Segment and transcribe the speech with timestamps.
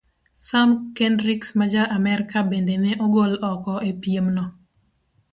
[0.45, 4.45] Sam Kendrieks ma Ja-Amerka bende ne ogol oko e piemno.